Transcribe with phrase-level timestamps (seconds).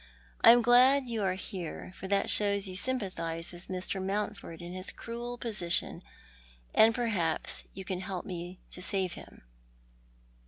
[0.43, 4.03] I am glad you are here, for that shows you sympathise with Mr.
[4.03, 6.01] Mountford in his cruel position,
[6.73, 9.43] and perhaps you can hel]) me to save him."